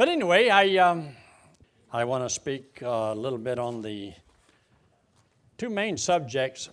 [0.00, 1.08] But anyway, I, um,
[1.92, 4.14] I want to speak a little bit on the
[5.58, 6.70] two main subjects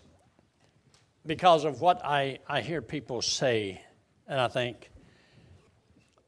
[1.25, 3.81] because of what I, I hear people say,
[4.29, 4.91] and I think,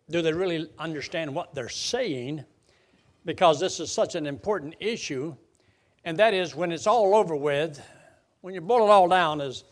[0.09, 2.43] do they really understand what they're saying?
[3.23, 5.37] Because this is such an important issue,
[6.03, 7.81] and that is when it's all over with,
[8.41, 9.63] when you boil it all down, is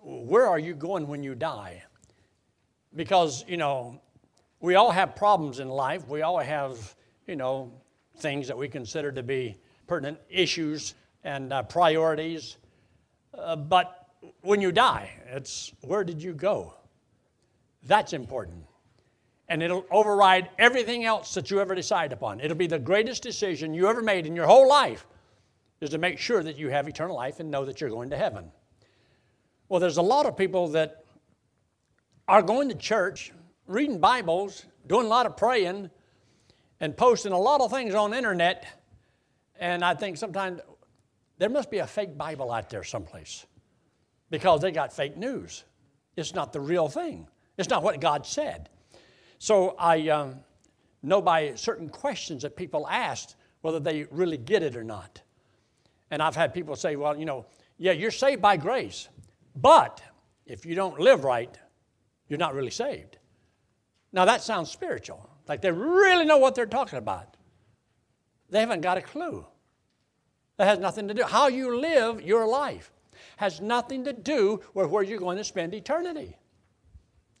[0.00, 1.84] where are you going when you die?
[2.96, 4.00] Because, you know,
[4.62, 6.08] we all have problems in life.
[6.08, 6.94] We all have,
[7.26, 7.72] you know,
[8.18, 12.56] things that we consider to be pertinent issues and uh, priorities.
[13.36, 14.06] Uh, but
[14.42, 16.74] when you die, it's where did you go?
[17.82, 18.64] That's important.
[19.48, 22.40] And it'll override everything else that you ever decide upon.
[22.40, 25.06] It'll be the greatest decision you ever made in your whole life
[25.80, 28.16] is to make sure that you have eternal life and know that you're going to
[28.16, 28.52] heaven.
[29.68, 31.04] Well, there's a lot of people that
[32.28, 33.32] are going to church,
[33.66, 35.90] reading Bibles, doing a lot of praying,
[36.80, 38.66] and posting a lot of things on the internet.
[39.58, 40.60] And I think sometimes
[41.38, 43.46] there must be a fake Bible out there someplace
[44.30, 45.64] because they got fake news.
[46.16, 48.68] It's not the real thing, it's not what God said.
[49.38, 50.36] So I um,
[51.02, 55.22] know by certain questions that people asked whether they really get it or not.
[56.10, 57.46] And I've had people say, well, you know,
[57.78, 59.08] yeah, you're saved by grace,
[59.56, 60.02] but
[60.46, 61.56] if you don't live right,
[62.28, 63.18] you're not really saved.
[64.12, 67.36] Now that sounds spiritual, like they really know what they're talking about.
[68.50, 69.46] They haven't got a clue.
[70.58, 71.22] That has nothing to do.
[71.22, 72.92] How you live your life
[73.36, 76.36] has nothing to do with where you're going to spend eternity.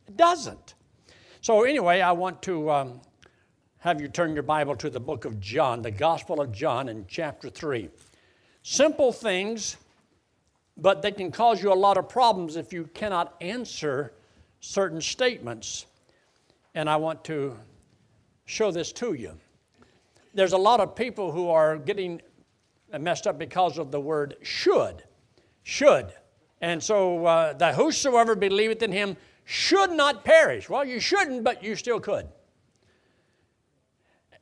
[0.08, 0.74] It doesn't.
[1.40, 3.00] So, anyway, I want to um,
[3.78, 7.04] have you turn your Bible to the book of John, the Gospel of John, in
[7.08, 7.88] chapter 3.
[8.62, 9.76] Simple things,
[10.76, 14.12] but they can cause you a lot of problems if you cannot answer
[14.60, 15.86] certain statements.
[16.74, 17.56] And I want to
[18.44, 19.32] show this to you.
[20.34, 22.22] There's a lot of people who are getting
[22.98, 25.04] messed up because of the word should.
[25.62, 26.12] Should.
[26.60, 30.68] And so uh, that whosoever believeth in him should not perish.
[30.68, 32.28] Well, you shouldn't, but you still could.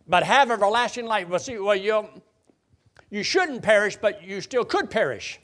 [0.06, 1.28] But have everlasting life.
[1.28, 2.08] Well, see, well, you,
[3.10, 5.40] you shouldn't perish, but you still could perish.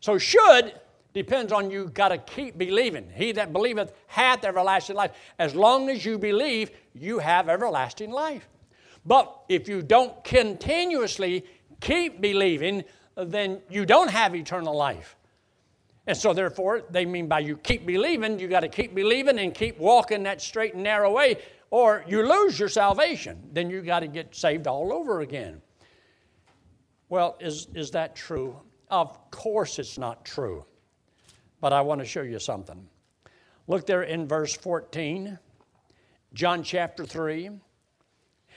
[0.00, 0.74] So should
[1.14, 3.10] depends on you got to keep believing.
[3.14, 5.12] He that believeth hath everlasting life.
[5.38, 8.48] As long as you believe, you have everlasting life.
[9.04, 11.44] But if you don't continuously
[11.80, 12.84] keep believing,
[13.16, 15.16] then you don't have eternal life.
[16.06, 19.54] And so, therefore, they mean by you keep believing, you got to keep believing and
[19.54, 21.36] keep walking that straight and narrow way,
[21.70, 23.38] or you lose your salvation.
[23.52, 25.62] Then you got to get saved all over again.
[27.08, 28.56] Well, is, is that true?
[28.90, 30.64] Of course, it's not true.
[31.62, 32.88] But I want to show you something.
[33.68, 35.38] Look there in verse 14,
[36.34, 37.50] John chapter 3.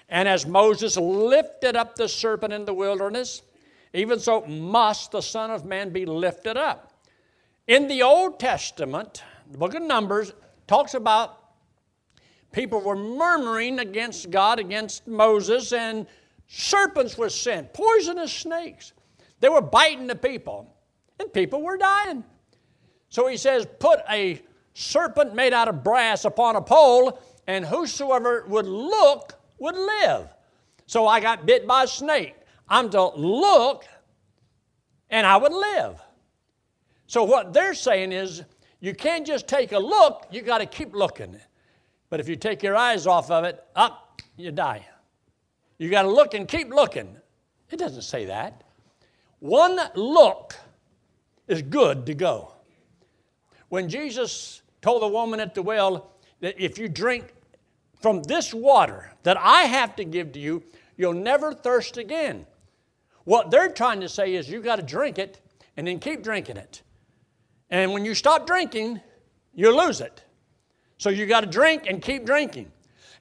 [0.09, 3.43] And as Moses lifted up the serpent in the wilderness,
[3.93, 6.93] even so must the Son of Man be lifted up.
[7.67, 10.33] In the Old Testament, the book of Numbers
[10.65, 11.39] talks about
[12.51, 16.07] people were murmuring against God, against Moses, and
[16.47, 18.93] serpents were sent, poisonous snakes.
[19.41, 20.75] They were biting the people,
[21.19, 22.23] and people were dying.
[23.15, 24.41] So he says, Put a
[24.73, 27.17] serpent made out of brass upon a pole,
[27.47, 30.27] and whosoever would look would live.
[30.85, 32.35] So I got bit by a snake.
[32.67, 33.85] I'm to look,
[35.09, 36.01] and I would live.
[37.07, 38.43] So what they're saying is,
[38.81, 41.39] you can't just take a look, you got to keep looking.
[42.09, 44.85] But if you take your eyes off of it, up, you die.
[45.77, 47.15] You got to look and keep looking.
[47.71, 48.65] It doesn't say that.
[49.39, 50.53] One look
[51.47, 52.54] is good to go.
[53.69, 56.11] When Jesus told the woman at the well
[56.41, 57.33] that if you drink
[58.01, 60.63] from this water that I have to give to you,
[60.97, 62.45] you'll never thirst again.
[63.23, 65.41] What they're trying to say is you got to drink it
[65.75, 66.83] and then keep drinking it.
[67.69, 69.01] And when you stop drinking,
[69.53, 70.23] you lose it.
[70.97, 72.71] So you got to drink and keep drinking.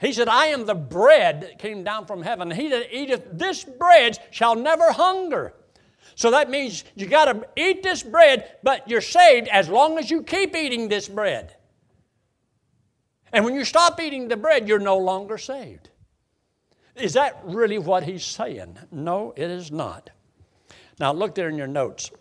[0.00, 2.50] He said, I am the bread that came down from heaven.
[2.50, 5.54] He that eateth this bread shall never hunger.
[6.14, 10.10] So that means you got to eat this bread, but you're saved as long as
[10.10, 11.56] you keep eating this bread.
[13.32, 15.90] And when you stop eating the bread, you're no longer saved.
[16.94, 18.78] Is that really what he's saying?
[18.92, 20.10] No, it is not.
[21.00, 22.12] Now, look there in your notes.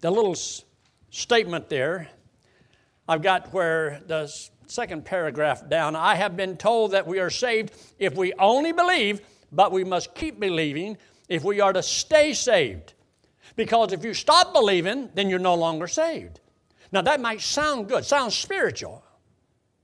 [0.00, 0.64] The little s-
[1.10, 2.08] statement there,
[3.06, 4.32] I've got where the
[4.66, 9.20] second paragraph down I have been told that we are saved if we only believe,
[9.52, 10.96] but we must keep believing
[11.28, 12.94] if we are to stay saved.
[13.54, 16.40] Because if you stop believing, then you're no longer saved.
[16.92, 19.02] Now, that might sound good, sounds spiritual,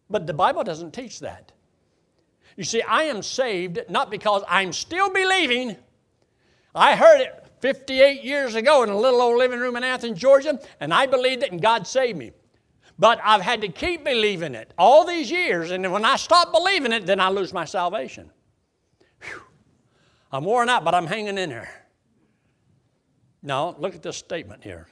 [0.08, 1.52] but the Bible doesn't teach that.
[2.56, 5.76] You see, I am saved not because I'm still believing.
[6.74, 10.60] I heard it 58 years ago in a little old living room in Athens, Georgia,
[10.80, 12.32] and I believed it and God saved me.
[12.98, 16.92] But I've had to keep believing it all these years, and when I stop believing
[16.92, 18.30] it, then I lose my salvation.
[20.32, 21.70] I'm worn out, but I'm hanging in there.
[23.42, 24.88] Now, look at this statement here.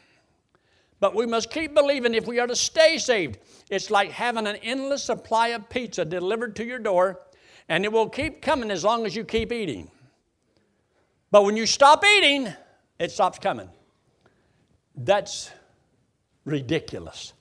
[0.99, 3.39] But we must keep believing if we are to stay saved.
[3.71, 7.21] It's like having an endless supply of pizza delivered to your door,
[7.69, 9.91] and it will keep coming as long as you keep eating.
[11.31, 12.53] But when you stop eating,
[12.99, 13.71] it stops coming.
[14.95, 15.51] That's
[16.45, 17.33] ridiculous.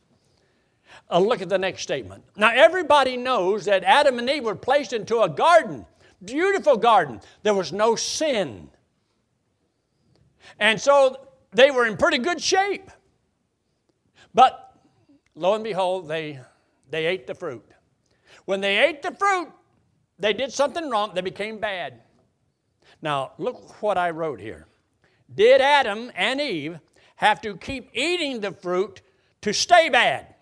[1.11, 2.23] Uh, look at the next statement.
[2.37, 5.85] Now, everybody knows that Adam and Eve were placed into a garden,
[6.23, 7.21] beautiful garden.
[7.43, 8.69] There was no sin.
[10.59, 12.89] And so they were in pretty good shape.
[14.33, 14.77] But
[15.35, 16.39] lo and behold, they,
[16.89, 17.65] they ate the fruit.
[18.45, 19.49] When they ate the fruit,
[20.17, 22.01] they did something wrong, they became bad.
[23.01, 24.67] Now, look what I wrote here.
[25.33, 26.79] Did Adam and Eve
[27.15, 29.01] have to keep eating the fruit
[29.41, 30.35] to stay bad?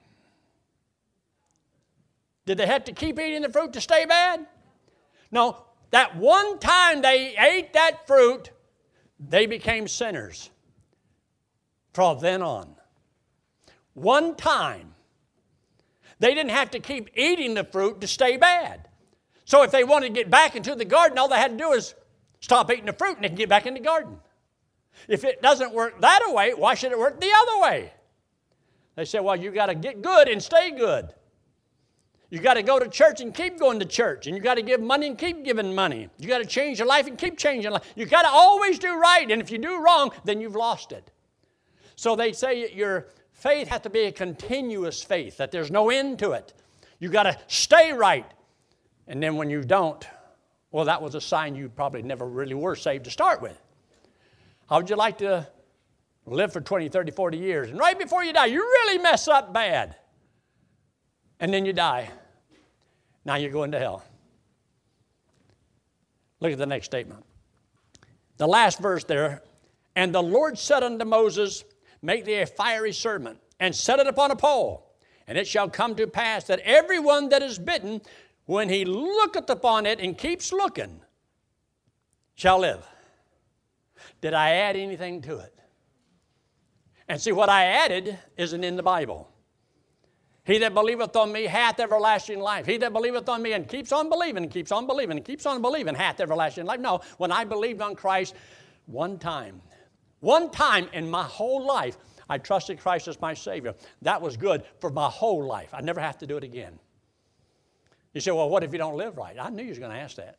[2.46, 4.48] Did they have to keep eating the fruit to stay bad?
[5.32, 8.52] No, that one time they ate that fruit,
[9.20, 10.50] they became sinners
[11.94, 12.76] from then on.
[13.94, 14.94] One time.
[16.20, 18.88] They didn't have to keep eating the fruit to stay bad.
[19.46, 21.72] So if they wanted to get back into the garden, all they had to do
[21.72, 21.96] is
[22.40, 24.18] stop eating the fruit and they can get back in the garden.
[25.08, 27.94] If it doesn't work that way, why should it work the other way?
[28.96, 31.14] They said, well, you got to get good and stay good.
[32.30, 34.28] You got to go to church and keep going to church.
[34.28, 36.10] And you got to give money and keep giving money.
[36.18, 37.94] You got to change your life and keep changing life.
[37.96, 39.30] You got to always do right.
[39.30, 41.10] And if you do wrong, then you've lost it.
[41.96, 46.20] So they say your faith has to be a continuous faith, that there's no end
[46.20, 46.54] to it.
[47.00, 48.30] You got to stay right.
[49.08, 50.06] And then when you don't,
[50.72, 53.58] well, that was a sign you probably never really were saved to start with.
[54.70, 55.48] How would you like to
[56.26, 57.70] live for 20, 30, 40 years?
[57.70, 59.96] And right before you die, you really mess up bad
[61.40, 62.10] and then you die.
[63.26, 64.04] Now you're going to hell.
[66.40, 67.26] Look at the next statement.
[68.38, 69.42] The last verse there.
[69.96, 71.64] And the Lord said unto Moses,
[72.02, 74.96] Make thee a fiery serpent, and set it upon a pole.
[75.28, 78.02] And it shall come to pass that everyone that is bitten,
[78.46, 81.02] when he looketh upon it and keeps looking,
[82.36, 82.88] shall live.
[84.22, 85.54] Did I add anything to it?
[87.10, 89.30] And see, what I added isn't in the Bible.
[90.48, 92.66] He that believeth on me hath everlasting life.
[92.66, 95.46] He that believeth on me and keeps on believing and keeps on believing and keeps
[95.46, 96.80] on believing hath everlasting life.
[96.80, 98.34] No, when I believed on Christ
[98.86, 99.62] one time,
[100.22, 101.98] one time in my whole life,
[102.30, 103.76] I trusted Christ as my Savior.
[104.04, 105.74] That was good for my whole life.
[105.74, 106.80] I never have to do it again.
[108.14, 109.36] You say, well, what if you don't live right?
[109.38, 110.38] I knew you was going to ask that.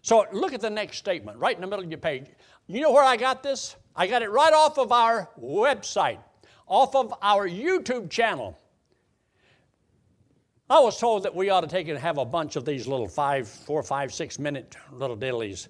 [0.00, 2.26] So look at the next statement, right in the middle of your page.
[2.68, 3.76] You know where I got this?
[3.94, 6.20] I got it right off of our website,
[6.66, 8.58] off of our YouTube channel.
[10.68, 13.06] I was told that we ought to take and have a bunch of these little
[13.06, 15.68] five, four, five, six minute little dillies,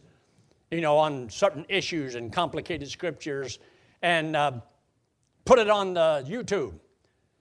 [0.70, 3.58] you know, on certain issues and complicated scriptures,
[4.00, 4.52] and uh,
[5.44, 6.72] put it on the YouTube.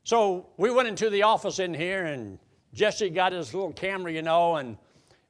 [0.04, 2.40] So we went into the office in here, and
[2.74, 4.78] Jesse got his little camera, you know, and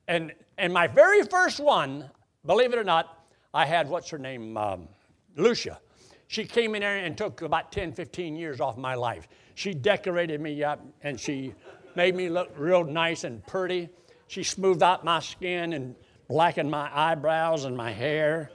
[0.08, 2.10] and and my very first one,
[2.46, 4.88] believe it or not, I had what's her name, um,
[5.36, 5.80] Lucia.
[6.36, 9.26] She came in there and took about 10, 15 years off my life.
[9.54, 11.54] She decorated me up and she
[11.96, 13.88] made me look real nice and pretty.
[14.28, 15.96] She smoothed out my skin and
[16.28, 18.52] blackened my eyebrows and my hair.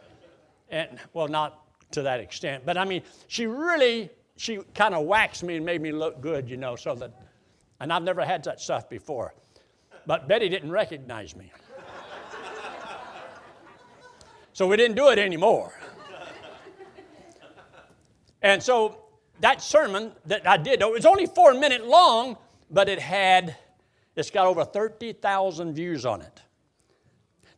[0.69, 1.59] And, well, not
[1.93, 5.81] to that extent, but I mean, she really, she kind of waxed me and made
[5.81, 7.15] me look good, you know, so that,
[7.81, 9.33] and I've never had that stuff before.
[10.05, 11.51] But Betty didn't recognize me.
[14.53, 15.73] So we didn't do it anymore.
[18.43, 18.99] And so
[19.41, 22.37] that sermon that I did, it was only four minutes long,
[22.71, 23.57] but it had,
[24.17, 26.43] it's got over 30,000 views on it.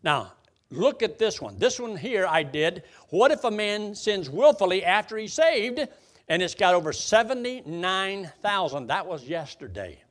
[0.03, 0.33] Now,
[0.71, 1.59] look at this one.
[1.59, 2.83] This one here I did.
[3.11, 5.87] What if a man sins willfully after he's saved?
[6.29, 8.87] And it's got over 79,000.
[8.87, 10.03] That was yesterday.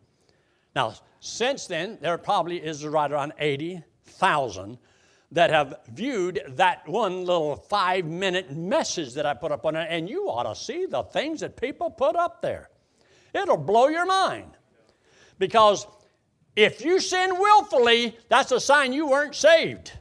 [0.76, 4.78] Now, since then, there probably is right around 80,000
[5.32, 9.88] that have viewed that one little five minute message that I put up on it,
[9.90, 12.70] and you ought to see the things that people put up there.
[13.34, 14.52] It'll blow your mind.
[15.40, 15.88] Because
[16.56, 19.94] if you sin willfully, that's a sign you weren't saved.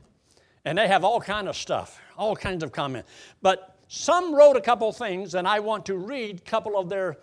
[0.64, 3.08] And they have all kind of stuff, all kinds of comments.
[3.40, 7.18] But some wrote a couple things, and I want to read a couple of their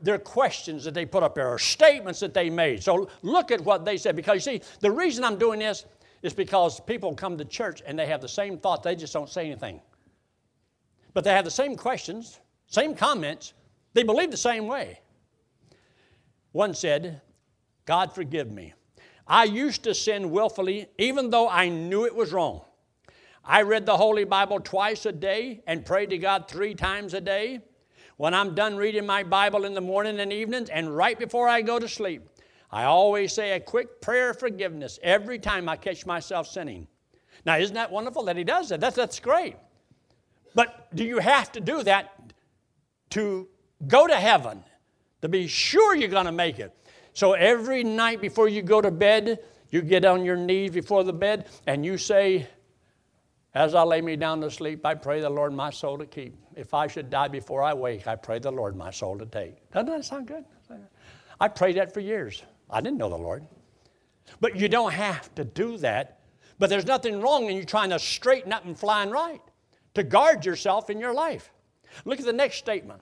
[0.00, 2.80] their questions that they put up there or statements that they made.
[2.80, 4.14] So look at what they said.
[4.14, 5.86] Because you see, the reason I'm doing this
[6.22, 9.28] is because people come to church and they have the same thought, they just don't
[9.28, 9.80] say anything.
[11.14, 13.54] But they have the same questions, same comments,
[13.94, 15.00] they believe the same way.
[16.52, 17.20] One said,
[17.84, 18.74] God forgive me.
[19.26, 22.62] I used to sin willfully even though I knew it was wrong.
[23.44, 27.20] I read the Holy Bible twice a day and prayed to God three times a
[27.20, 27.60] day.
[28.18, 31.62] When I'm done reading my Bible in the morning and evenings and right before I
[31.62, 32.28] go to sleep,
[32.70, 36.86] I always say a quick prayer of forgiveness every time I catch myself sinning.
[37.46, 38.80] Now, isn't that wonderful that he does that?
[38.80, 39.56] That's, that's great.
[40.54, 42.32] But do you have to do that
[43.10, 43.48] to
[43.86, 44.62] go to heaven,
[45.22, 46.74] to be sure you're going to make it?
[47.14, 51.12] So every night before you go to bed, you get on your knees before the
[51.12, 52.46] bed and you say,
[53.54, 56.36] As I lay me down to sleep, I pray the Lord my soul to keep.
[56.54, 59.70] If I should die before I wake, I pray the Lord my soul to take.
[59.70, 60.44] Doesn't that sound good?
[61.40, 62.42] I prayed that for years.
[62.70, 63.46] I didn't know the Lord.
[64.40, 66.20] But you don't have to do that.
[66.58, 69.40] But there's nothing wrong in you trying to straighten up and flying right
[69.94, 71.50] to guard yourself in your life.
[72.04, 73.00] Look at the next statement.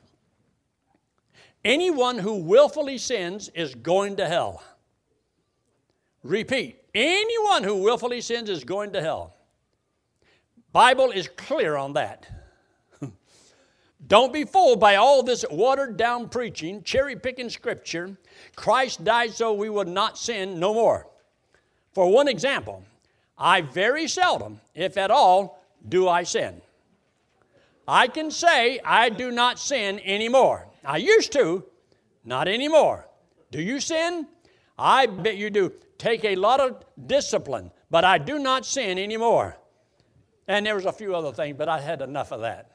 [1.64, 4.62] Anyone who willfully sins is going to hell.
[6.23, 6.80] Repeat.
[6.94, 9.35] Anyone who willfully sins is going to hell.
[10.73, 12.28] Bible is clear on that.
[14.04, 18.16] Don't be fooled by all this watered down preaching, cherry picking scripture.
[18.54, 21.08] Christ died so we would not sin no more.
[21.92, 22.84] For one example,
[23.38, 26.60] I very seldom, if at all, do I sin.
[27.88, 30.68] I can say I do not sin anymore.
[30.84, 31.64] I used to,
[32.24, 33.08] not anymore.
[33.50, 34.26] Do you sin?
[34.78, 35.72] I bet you do.
[35.98, 39.56] Take a lot of discipline, but I do not sin anymore.
[40.48, 42.70] And there was a few other things, but I had enough of that.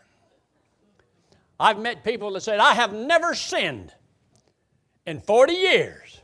[1.62, 3.94] I've met people that said, I have never sinned
[5.06, 6.20] in 40 years.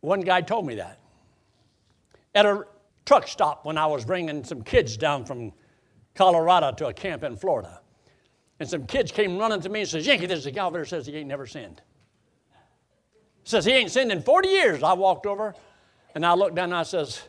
[0.00, 1.00] One guy told me that.
[2.34, 2.66] At a
[3.06, 5.52] truck stop when I was bringing some kids down from
[6.14, 7.80] Colorado to a camp in Florida.
[8.60, 11.06] And some kids came running to me and says, Yankee, there's a guy there says
[11.06, 11.80] he ain't never sinned.
[13.44, 14.82] Says he ain't sinned in 40 years.
[14.82, 15.54] I walked over
[16.14, 17.22] and I looked down and I says,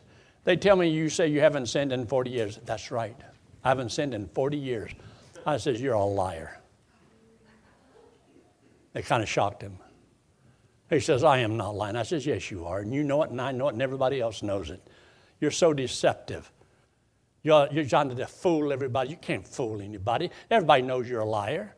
[0.44, 2.60] they tell me you say you haven't sinned in 40 years.
[2.66, 3.16] That's right.
[3.64, 4.92] I haven't sinned in 40 years.
[5.46, 6.58] I says, you're a liar.
[8.94, 9.78] It kind of shocked him.
[10.90, 11.96] He says, I am not lying.
[11.96, 12.80] I says, yes, you are.
[12.80, 14.86] And you know it, and I know it, and everybody else knows it.
[15.40, 16.50] You're so deceptive.
[17.42, 19.10] You're, you're trying to fool everybody.
[19.10, 20.30] You can't fool anybody.
[20.50, 21.74] Everybody knows you're a liar.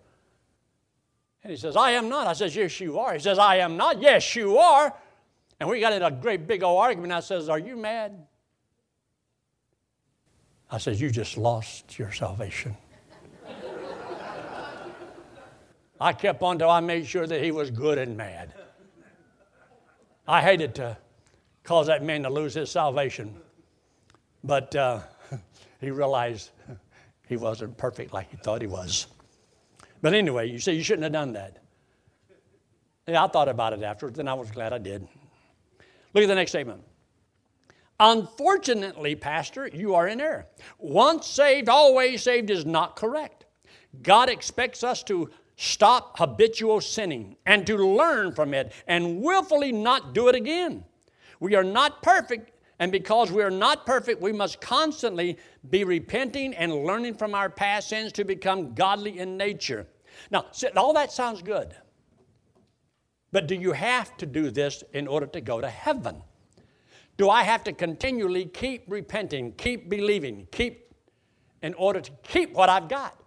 [1.43, 2.27] And he says, I am not.
[2.27, 3.15] I says, Yes, you are.
[3.15, 4.03] He says, I am not.
[4.03, 4.93] Yes, you are.
[5.59, 7.13] And we got in a great big old argument.
[7.13, 8.27] I says, Are you mad?
[10.71, 12.77] I says, You just lost your salvation.
[16.01, 18.53] I kept on till I made sure that he was good and mad.
[20.29, 20.97] I hated to
[21.63, 23.35] cause that man to lose his salvation.
[24.45, 25.01] But uh,
[25.81, 26.51] he realized
[27.29, 29.07] he wasn't perfect like he thought he was.
[30.03, 31.63] But anyway, you say you shouldn't have done that.
[33.07, 35.07] Yeah, I thought about it afterwards, and I was glad I did.
[36.13, 36.83] Look at the next statement.
[37.99, 40.47] Unfortunately, Pastor, you are in error.
[40.79, 43.47] Once saved, always saved is not correct.
[44.03, 50.15] God expects us to stop habitual sinning and to learn from it and willfully not
[50.15, 50.85] do it again.
[51.41, 56.55] We are not perfect, and because we are not perfect, we must constantly be repenting
[56.55, 59.87] and learning from our past sins to become godly in nature.
[60.31, 60.47] Now,
[60.77, 61.75] all that sounds good.
[63.33, 66.23] But do you have to do this in order to go to heaven?
[67.17, 70.95] Do I have to continually keep repenting, keep believing, keep
[71.63, 73.19] in order to keep what I've got?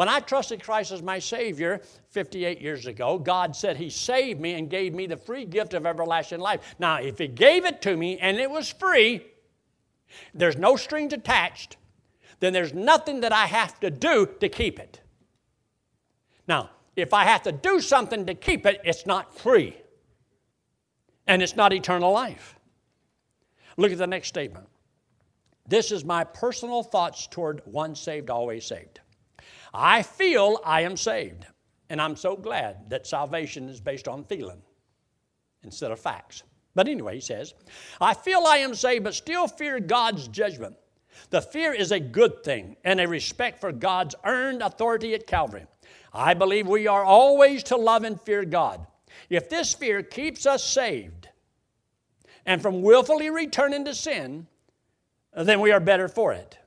[0.00, 4.54] When I trusted Christ as my Savior 58 years ago, God said He saved me
[4.54, 6.74] and gave me the free gift of everlasting life.
[6.78, 9.26] Now, if He gave it to me and it was free,
[10.32, 11.76] there's no strings attached,
[12.38, 15.02] then there's nothing that I have to do to keep it.
[16.48, 19.76] Now, if I have to do something to keep it, it's not free.
[21.26, 22.58] And it's not eternal life.
[23.76, 24.66] Look at the next statement.
[25.68, 28.99] This is my personal thoughts toward one saved, always saved.
[29.72, 31.46] I feel I am saved,
[31.88, 34.62] and I'm so glad that salvation is based on feeling
[35.62, 36.42] instead of facts.
[36.74, 37.54] But anyway, he says,
[38.00, 40.76] I feel I am saved, but still fear God's judgment.
[41.30, 45.66] The fear is a good thing and a respect for God's earned authority at Calvary.
[46.12, 48.86] I believe we are always to love and fear God.
[49.28, 51.28] If this fear keeps us saved
[52.46, 54.46] and from willfully returning to sin,
[55.36, 56.58] then we are better for it.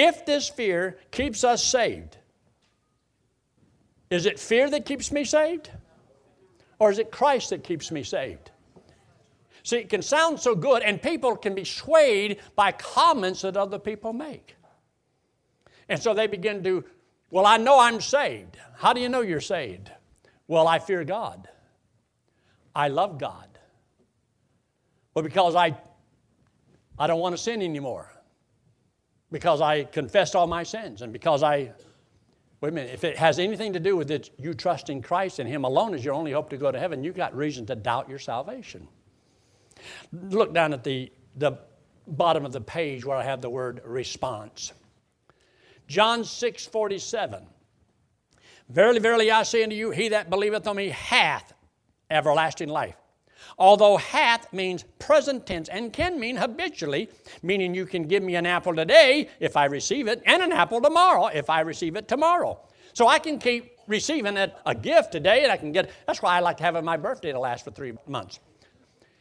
[0.00, 2.16] If this fear keeps us saved,
[4.10, 5.70] Is it fear that keeps me saved?
[6.78, 8.50] Or is it Christ that keeps me saved?
[9.64, 13.78] See, it can sound so good, and people can be swayed by comments that other
[13.78, 14.56] people make.
[15.88, 16.84] And so they begin to,
[17.30, 18.56] well, I know I'm saved.
[18.76, 19.90] How do you know you're saved?
[20.46, 21.48] Well, I fear God.
[22.74, 23.58] I love God.
[25.12, 25.76] Well, because I,
[26.98, 28.10] I don't want to sin anymore.
[29.30, 31.72] Because I confessed all my sins, and because I
[32.60, 35.48] Wait a minute, if it has anything to do with it, you trusting Christ and
[35.48, 38.08] Him alone is your only hope to go to heaven, you've got reason to doubt
[38.08, 38.88] your salvation.
[40.12, 41.52] Look down at the, the
[42.08, 44.72] bottom of the page where I have the word response.
[45.86, 47.46] John 6 47.
[48.68, 51.54] Verily, verily, I say unto you, he that believeth on me hath
[52.10, 52.96] everlasting life.
[53.58, 57.10] Although hath means present tense and can mean habitually,
[57.42, 60.80] meaning you can give me an apple today if I receive it, and an apple
[60.80, 62.60] tomorrow if I receive it tomorrow.
[62.92, 66.36] So I can keep receiving it, a gift today, and I can get, that's why
[66.36, 68.38] I like to have my birthday to last for three months.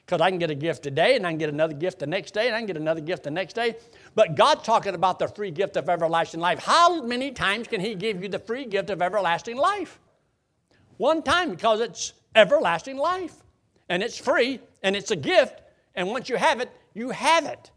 [0.06, 2.34] Because I can get a gift today, and I can get another gift the next
[2.34, 3.76] day, and I can get another gift the next day.
[4.14, 6.60] But God's talking about the free gift of everlasting life.
[6.60, 10.00] How many times can He give you the free gift of everlasting life?
[10.98, 13.44] One time, because it's everlasting life
[13.90, 15.62] and it's free and it's a gift.
[15.96, 17.72] And once you have it, you have it.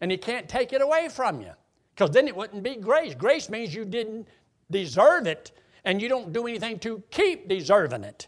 [0.00, 1.52] And He can't take it away from you
[1.94, 3.14] because then it wouldn't be grace.
[3.14, 4.28] Grace means you didn't
[4.70, 5.52] deserve it
[5.84, 8.26] and you don't do anything to keep deserving it.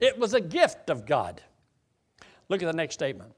[0.00, 1.42] It was a gift of God.
[2.48, 3.32] Look at the next statement.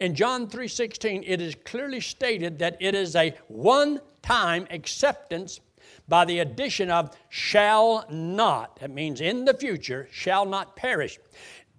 [0.00, 5.60] In John 3:16 it is clearly stated that it is a one-time acceptance
[6.08, 8.80] by the addition of shall not.
[8.80, 11.18] That means in the future, shall not perish.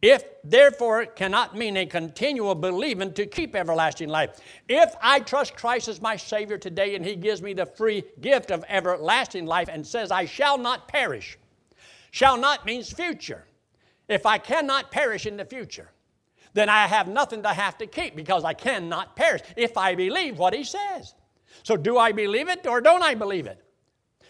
[0.02, 4.40] If therefore it cannot mean a continual believing to keep everlasting life.
[4.70, 8.52] If I trust Christ as my Savior today and He gives me the free gift
[8.52, 11.40] of everlasting life and says, I shall not perish,
[12.12, 13.46] shall not means future.
[14.08, 15.90] If I cannot perish in the future,
[16.54, 20.38] then I have nothing to have to keep because I cannot perish if I believe
[20.38, 21.16] what He says.
[21.64, 23.65] So, do I believe it or don't I believe it?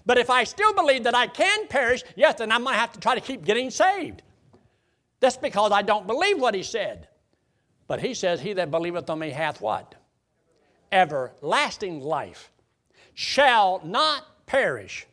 [0.05, 2.99] But if I still believe that I can perish, yes, then I might have to
[2.99, 4.21] try to keep getting saved.
[5.19, 7.07] That's because I don't believe what he said.
[7.87, 9.95] But he says, He that believeth on me hath what?
[10.91, 12.51] Everlasting life.
[13.15, 15.07] Shall not perish.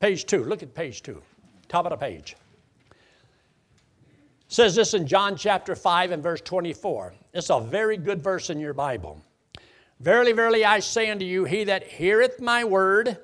[0.00, 0.44] Page two.
[0.44, 1.22] Look at page two.
[1.68, 2.36] Top of the page.
[4.48, 7.14] says this in John chapter 5 and verse 24.
[7.34, 9.20] It's a very good verse in your Bible.
[10.00, 13.18] Verily, verily, I say unto you, he that heareth my word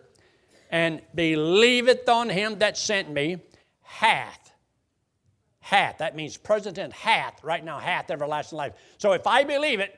[0.71, 3.39] and believeth on him that sent me
[3.83, 4.53] hath.
[5.61, 5.99] Hath.
[5.99, 6.93] That means present tense.
[6.93, 7.43] Hath.
[7.45, 8.73] Right now, hath everlasting life.
[8.99, 9.95] So if I believe it,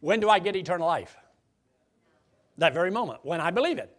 [0.00, 1.16] when do I get eternal life?
[2.58, 3.96] That very moment, when I believe it.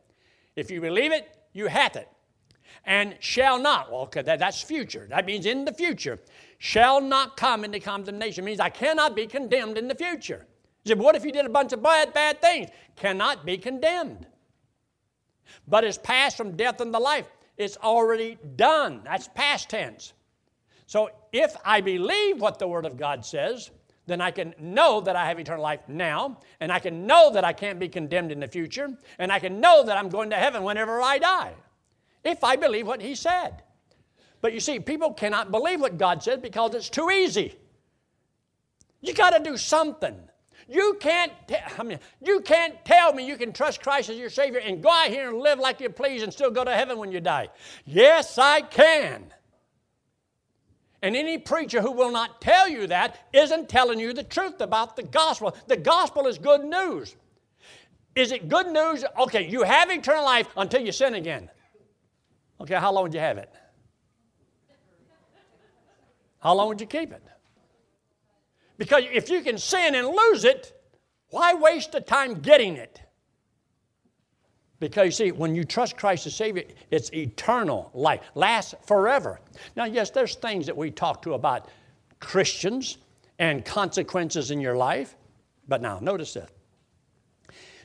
[0.55, 2.09] If you believe it, you hath it.
[2.85, 5.07] And shall not, well, okay, that, that's future.
[5.09, 6.19] That means in the future.
[6.57, 10.45] Shall not come into condemnation means I cannot be condemned in the future.
[10.85, 12.69] Said, what if you did a bunch of bad, bad things?
[12.95, 14.25] Cannot be condemned.
[15.67, 17.27] But it's passed from death into life.
[17.57, 19.01] It's already done.
[19.03, 20.13] That's past tense.
[20.87, 23.69] So if I believe what the Word of God says,
[24.07, 27.45] then I can know that I have eternal life now, and I can know that
[27.45, 28.89] I can't be condemned in the future,
[29.19, 31.53] and I can know that I'm going to heaven whenever I die,
[32.23, 33.61] if I believe what He said.
[34.41, 37.55] But you see, people cannot believe what God said because it's too easy.
[38.99, 40.17] You got to do something.
[40.71, 44.29] You can't, te- I mean, you can't tell me you can trust Christ as your
[44.29, 46.97] Savior and go out here and live like you please and still go to heaven
[46.97, 47.49] when you die.
[47.85, 49.25] Yes, I can.
[51.03, 54.95] And any preacher who will not tell you that isn't telling you the truth about
[54.95, 55.55] the gospel.
[55.67, 57.15] The gospel is good news.
[58.15, 59.03] Is it good news?
[59.19, 61.49] Okay, you have eternal life until you sin again.
[62.59, 63.51] Okay, how long would you have it?
[66.39, 67.23] How long would you keep it?
[68.81, 70.73] Because if you can sin and lose it,
[71.29, 72.99] why waste the time getting it?
[74.79, 79.39] Because you see, when you trust Christ as Savior, it's eternal life, lasts forever.
[79.75, 81.67] Now, yes, there's things that we talk to about
[82.19, 82.97] Christians
[83.37, 85.15] and consequences in your life,
[85.67, 86.49] but now notice this.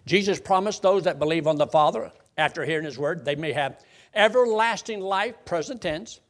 [0.07, 3.85] Jesus promised those that believe on the Father, after hearing His word, they may have
[4.15, 6.21] everlasting life, present tense.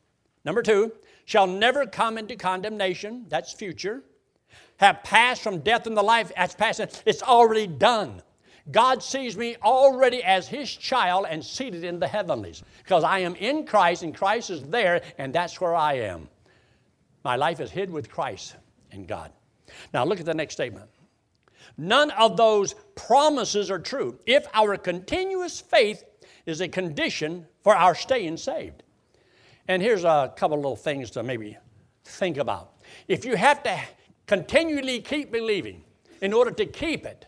[0.45, 0.91] Number two,
[1.25, 4.03] shall never come into condemnation, that's future
[4.79, 7.03] have passed from death into life, that's past.
[7.07, 8.23] It's already done.
[8.71, 13.37] God sees me already as His child and seated in the heavenlies because I am
[13.37, 16.29] in Christ and Christ is there, and that's where I am.
[17.25, 18.57] My life is hid with Christ
[18.91, 19.33] in God.
[19.93, 20.89] Now, look at the next statement.
[21.79, 26.05] None of those promises are true if our continuous faith
[26.47, 28.83] is a condition for our staying saved.
[29.69, 31.57] And here's a couple little things to maybe
[32.05, 32.75] think about.
[33.09, 33.81] If you have to
[34.27, 35.83] continually keep believing
[36.21, 37.27] in order to keep it,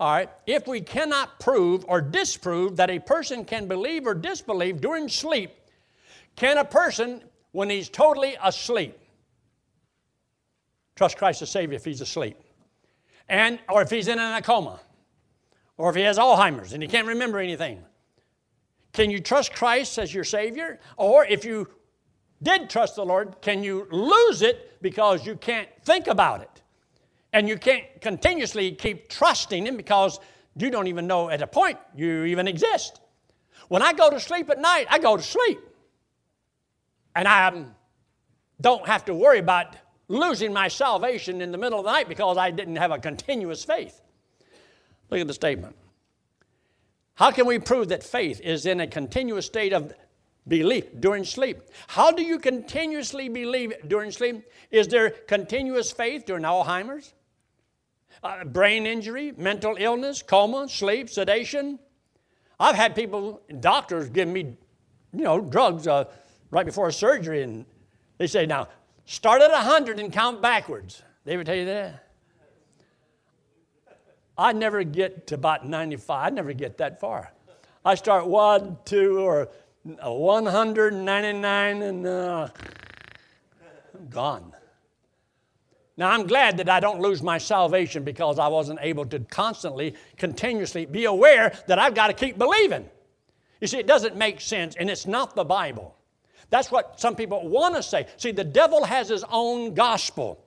[0.00, 4.80] all right, if we cannot prove or disprove that a person can believe or disbelieve
[4.80, 5.52] during sleep,
[6.36, 8.98] can a person, when he's totally asleep,
[10.96, 12.36] trust Christ as Savior if he's asleep?
[13.28, 14.80] And, or if he's in a coma,
[15.76, 17.82] or if he has Alzheimer's and he can't remember anything.
[18.92, 20.78] Can you trust Christ as your Savior?
[20.96, 21.68] Or if you
[22.44, 26.62] did trust the Lord, can you lose it because you can't think about it?
[27.32, 30.20] And you can't continuously keep trusting Him because
[30.56, 33.00] you don't even know at a point you even exist.
[33.68, 35.58] When I go to sleep at night, I go to sleep.
[37.16, 37.64] And I
[38.60, 39.76] don't have to worry about
[40.08, 43.64] losing my salvation in the middle of the night because I didn't have a continuous
[43.64, 44.00] faith.
[45.10, 45.76] Look at the statement.
[47.14, 49.92] How can we prove that faith is in a continuous state of
[50.46, 51.58] belief during sleep?
[51.88, 54.50] How do you continuously believe during sleep?
[54.70, 57.14] Is there continuous faith during Alzheimer's?
[58.22, 61.78] Uh, brain injury, mental illness, coma, sleep, sedation?
[62.58, 64.56] I've had people, doctors, give me,
[65.12, 66.04] you know, drugs uh,
[66.50, 67.66] right before surgery, and
[68.18, 68.68] they say, now,
[69.04, 71.02] start at 100 and count backwards.
[71.24, 72.04] They ever tell you that?
[74.36, 76.26] I never get to about 95.
[76.26, 77.32] I never get that far.
[77.84, 79.48] I start one, two, or
[79.84, 82.48] 199, and uh,
[84.08, 84.52] gone.
[85.96, 89.94] Now, I'm glad that I don't lose my salvation because I wasn't able to constantly,
[90.16, 92.88] continuously be aware that I've got to keep believing.
[93.60, 95.94] You see, it doesn't make sense, and it's not the Bible.
[96.50, 98.06] That's what some people want to say.
[98.16, 100.44] See, the devil has his own gospel.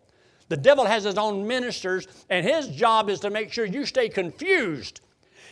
[0.49, 4.09] The devil has his own ministers, and his job is to make sure you stay
[4.09, 5.01] confused.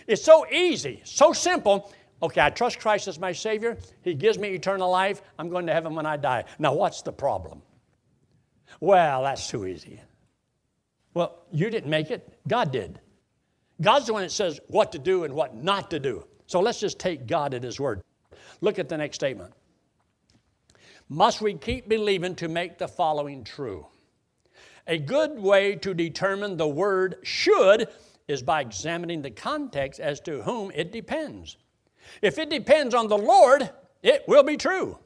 [0.07, 1.91] It's so easy, so simple.
[2.25, 3.77] Okay, I trust Christ as my Savior.
[4.01, 5.21] He gives me eternal life.
[5.37, 6.45] I'm going to heaven when I die.
[6.57, 7.61] Now, what's the problem?
[8.79, 10.01] Well, that's too easy.
[11.13, 12.99] Well, you didn't make it, God did.
[13.79, 16.25] God's the one that says what to do and what not to do.
[16.47, 18.01] So let's just take God at His word.
[18.59, 19.53] Look at the next statement.
[21.07, 23.85] Must we keep believing to make the following true?
[24.87, 27.87] A good way to determine the word should
[28.27, 31.57] is by examining the context as to whom it depends.
[32.21, 33.69] If it depends on the Lord,
[34.01, 34.99] it will be true.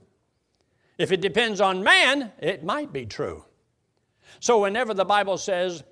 [0.97, 3.45] If it depends on man, it might be true.
[4.39, 5.83] So, whenever the Bible says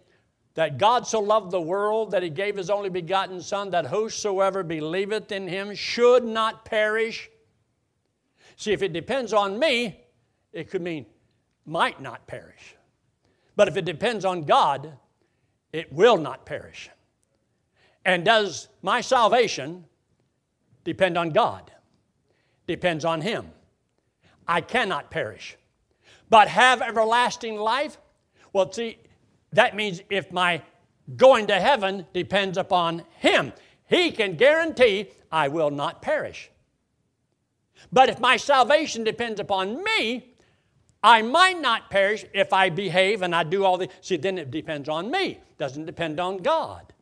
[0.54, 4.64] that God so loved the world that he gave his only begotten Son, that whosoever
[4.64, 7.30] believeth in him should not perish.
[8.56, 10.04] See, if it depends on me,
[10.52, 11.06] it could mean
[11.66, 12.76] might not perish.
[13.56, 14.94] But if it depends on God,
[15.72, 16.90] it will not perish.
[18.06, 19.86] And does my salvation
[20.88, 21.70] depend on God?
[22.66, 23.52] Depends on Him.
[24.48, 25.58] I cannot perish.
[26.30, 27.98] But have everlasting life?
[28.54, 28.98] Well, see,
[29.52, 30.62] that means if my
[31.18, 33.52] going to heaven depends upon Him,
[33.90, 36.50] He can guarantee I will not perish.
[37.92, 40.34] But if my salvation depends upon me,
[41.04, 43.90] I might not perish if I behave and I do all the.
[44.00, 46.94] See, then it depends on me, doesn't depend on God.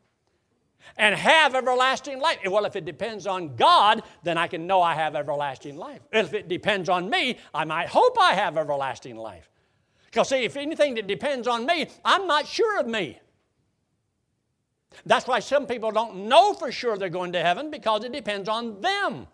[0.97, 2.37] And have everlasting life.
[2.43, 6.01] Eh, well, if it depends on God, then I can know I have everlasting life.
[6.11, 9.49] If it depends on me, I might hope I have everlasting life.
[10.05, 13.19] Because, see, if anything that depends on me, I'm not sure of me.
[15.05, 18.47] That's why some people don't know for sure they're going to heaven because it depends
[18.47, 19.27] on them.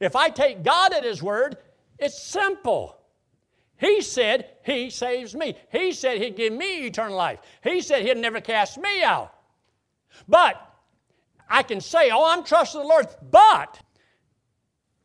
[0.00, 1.58] If I take God at His word,
[1.98, 2.96] it's simple.
[3.76, 5.56] He said He saves me.
[5.70, 7.40] He said He'd give me eternal life.
[7.62, 9.34] He said He'd never cast me out.
[10.26, 10.56] But
[11.48, 13.06] I can say, oh, I'm trusting the Lord.
[13.30, 13.80] But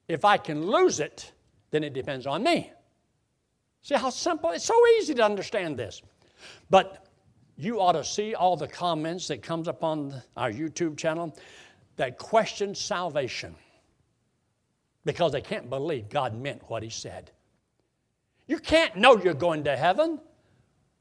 [0.07, 1.31] if I can lose it,
[1.71, 2.71] then it depends on me.
[3.81, 4.51] See how simple?
[4.51, 6.01] It's so easy to understand this.
[6.69, 7.07] But
[7.57, 11.37] you ought to see all the comments that comes up on our YouTube channel
[11.97, 13.55] that question salvation
[15.05, 17.31] because they can't believe God meant what He said.
[18.47, 20.19] You can't know you're going to heaven.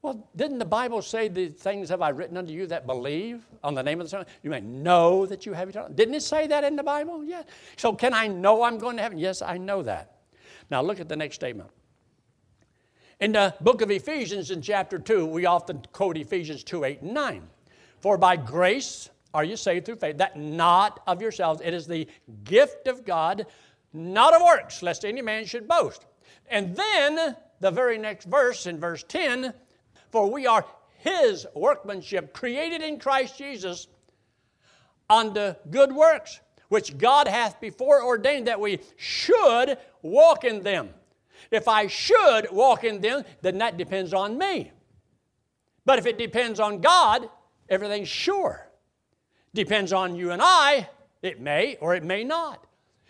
[0.01, 3.75] Well, didn't the Bible say the things have I written unto you that believe on
[3.75, 4.25] the name of the Son?
[4.41, 5.89] You may know that you have eternal.
[5.89, 7.23] Didn't it say that in the Bible?
[7.23, 7.43] Yeah.
[7.77, 9.19] So can I know I'm going to heaven?
[9.19, 10.15] Yes, I know that.
[10.71, 11.69] Now look at the next statement.
[13.19, 17.13] In the book of Ephesians in chapter 2, we often quote Ephesians 2, 8, and
[17.13, 17.47] 9.
[17.99, 21.61] For by grace are you saved through faith, that not of yourselves.
[21.63, 22.07] It is the
[22.43, 23.45] gift of God,
[23.93, 26.07] not of works, lest any man should boast.
[26.49, 29.53] And then the very next verse in verse 10
[30.11, 30.65] For we are
[30.97, 33.87] his workmanship, created in Christ Jesus
[35.09, 40.89] unto good works, which God hath before ordained that we should walk in them.
[41.49, 44.71] If I should walk in them, then that depends on me.
[45.85, 47.27] But if it depends on God,
[47.67, 48.67] everything's sure.
[49.53, 50.87] Depends on you and I,
[51.21, 52.63] it may or it may not.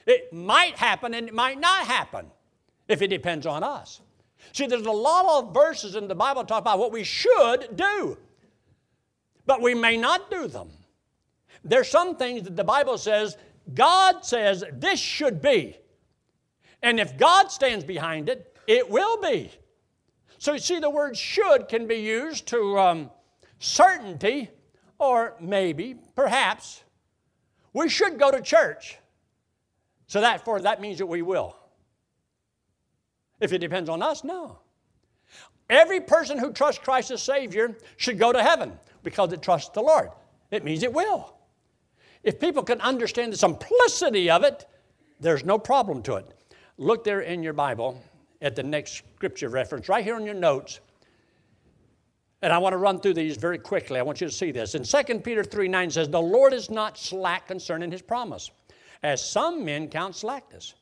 [0.06, 2.32] It might happen and it might not happen
[2.88, 4.02] if it depends on us.
[4.54, 8.18] See, there's a lot of verses in the Bible talk about what we should do,
[9.46, 10.70] but we may not do them.
[11.64, 13.38] There's some things that the Bible says,
[13.74, 15.78] God says this should be.
[16.82, 19.52] And if God stands behind it, it will be.
[20.38, 23.12] So you see, the word should can be used to um,
[23.60, 24.50] certainty
[24.98, 26.84] or maybe, perhaps.
[27.74, 28.98] We should go to church.
[30.08, 31.56] So that for that means that we will.
[33.42, 34.60] If it depends on us, no.
[35.70, 38.74] Every person who trusts Christ as Savior should go to heaven
[39.04, 40.10] because it trusts the Lord.
[40.52, 41.34] It means it will.
[42.24, 44.66] If people can understand the simplicity of it,
[45.20, 46.34] there's no problem to it.
[46.78, 48.02] Look there in your Bible
[48.42, 50.80] at the next scripture reference, right here on your notes.
[52.42, 54.00] And I want to run through these very quickly.
[54.00, 54.76] I want you to see this.
[54.76, 58.52] In 2 Peter 3 9 says, The Lord is not slack concerning his promise,
[59.04, 60.74] as some men count slackness,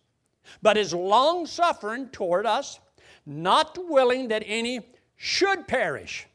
[0.61, 2.79] but is long suffering toward us,
[3.25, 4.81] not willing that any
[5.15, 6.27] should perish,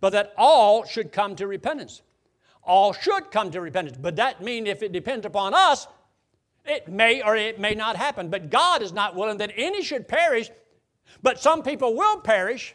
[0.00, 2.02] but that all should come to repentance.
[2.62, 3.96] All should come to repentance.
[4.00, 5.86] But that means if it depends upon us,
[6.66, 8.28] it may or it may not happen.
[8.28, 10.50] But God is not willing that any should perish,
[11.22, 12.74] but some people will perish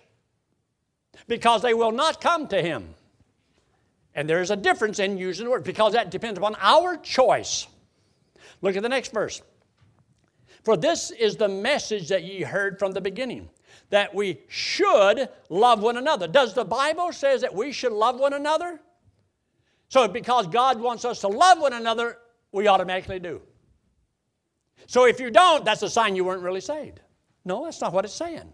[1.27, 2.95] because they will not come to Him.
[4.15, 7.67] And there is a difference in using the word because that depends upon our choice.
[8.61, 9.41] Look at the next verse.
[10.63, 13.49] For this is the message that ye heard from the beginning,
[13.89, 16.27] that we should love one another.
[16.27, 18.79] Does the Bible says that we should love one another?
[19.89, 22.17] So because God wants us to love one another,
[22.51, 23.41] we automatically do.
[24.87, 27.01] So if you don't, that's a sign you weren't really saved.
[27.45, 28.53] No, that's not what it's saying.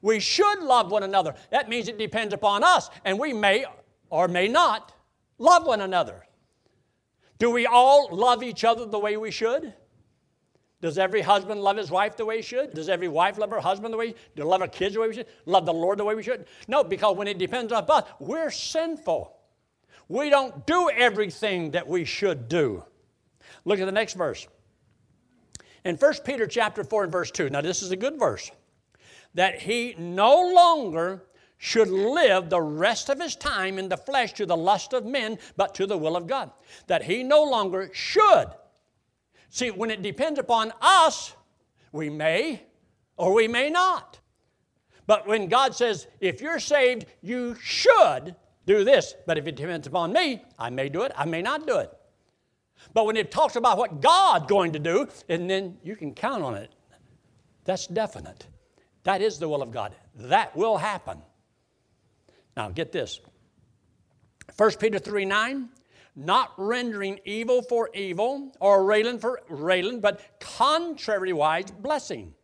[0.00, 1.34] We should love one another.
[1.50, 3.64] That means it depends upon us, and we may
[4.10, 4.92] or may not
[5.38, 6.26] love one another.
[7.38, 9.74] Do we all love each other the way we should?
[10.82, 12.74] Does every husband love his wife the way he should?
[12.74, 14.16] Does every wife love her husband the way?
[14.34, 15.28] Do love her kids the way we should?
[15.46, 16.46] Love the Lord the way we should?
[16.66, 19.36] No, because when it depends on us, we're sinful.
[20.08, 22.84] We don't do everything that we should do.
[23.64, 24.48] Look at the next verse.
[25.84, 28.50] In 1 Peter chapter 4 and verse 2, now this is a good verse,
[29.34, 31.22] that he no longer
[31.58, 35.38] should live the rest of his time in the flesh to the lust of men,
[35.56, 36.50] but to the will of God.
[36.88, 38.46] That he no longer should.
[39.52, 41.34] See, when it depends upon us,
[41.92, 42.62] we may
[43.18, 44.18] or we may not.
[45.06, 48.34] But when God says, if you're saved, you should
[48.64, 51.66] do this, but if it depends upon me, I may do it, I may not
[51.66, 51.90] do it.
[52.94, 56.42] But when it talks about what God's going to do, and then you can count
[56.42, 56.72] on it,
[57.64, 58.46] that's definite.
[59.04, 59.94] That is the will of God.
[60.14, 61.18] That will happen.
[62.56, 63.20] Now, get this
[64.56, 65.68] 1 Peter 3 9,
[66.14, 72.34] not rendering evil for evil or railing for railing, but contrariwise blessing,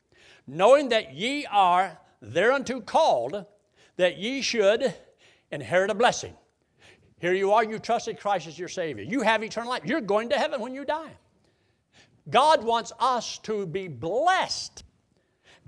[0.47, 3.45] knowing that ye are thereunto called,
[3.97, 4.95] that ye should
[5.51, 6.35] inherit a blessing.
[7.21, 9.05] Here you are, you trusted Christ as your Savior.
[9.05, 9.85] You have eternal life.
[9.85, 11.11] You're going to heaven when you die.
[12.31, 14.85] God wants us to be blessed.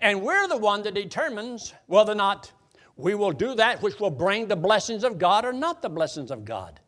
[0.00, 2.52] And we're the one that determines whether or not
[2.96, 6.30] we will do that which will bring the blessings of God or not the blessings
[6.30, 6.79] of God.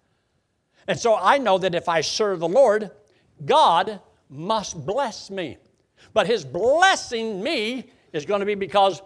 [0.89, 2.91] And so I know that if I serve the Lord,
[3.45, 5.59] God must bless me.
[6.13, 9.03] But His blessing me is going to be because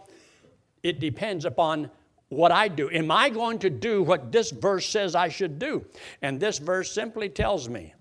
[0.82, 1.90] it depends upon
[2.28, 2.90] what I do.
[2.90, 5.84] Am I going to do what this verse says I should do?
[6.22, 7.94] And this verse simply tells me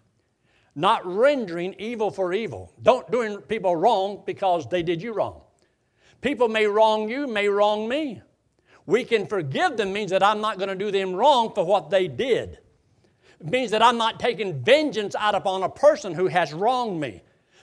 [0.75, 2.73] not rendering evil for evil.
[2.81, 5.41] Don't doing people wrong because they did you wrong.
[6.21, 8.21] People may wrong you, may wrong me.
[8.85, 11.89] We can forgive them means that I'm not going to do them wrong for what
[11.89, 12.59] they did.
[13.39, 17.21] It means that I'm not taking vengeance out upon a person who has wronged me.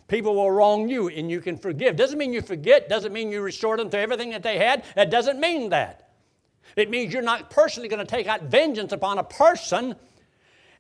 [0.09, 1.97] People will wrong you and you can forgive.
[1.97, 4.85] Doesn't mean you forget, doesn't mean you restore them to everything that they had.
[4.97, 6.11] It doesn't mean that.
[6.77, 9.95] It means you're not personally going to take out vengeance upon a person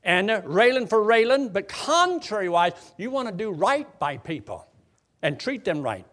[0.05, 4.67] and railing for railing, but contrariwise, you want to do right by people
[5.23, 6.07] and treat them right.